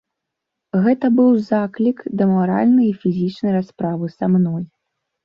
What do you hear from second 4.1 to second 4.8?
са мной.